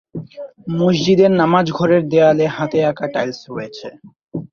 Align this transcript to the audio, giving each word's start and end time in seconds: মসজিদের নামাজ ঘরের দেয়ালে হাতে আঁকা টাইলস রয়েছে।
মসজিদের 0.75 1.31
নামাজ 1.41 1.65
ঘরের 1.77 2.03
দেয়ালে 2.11 2.45
হাতে 2.55 2.79
আঁকা 2.85 3.07
টাইলস 3.13 3.39
রয়েছে। 3.49 3.87